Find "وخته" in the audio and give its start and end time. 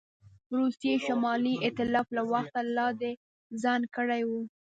2.31-2.59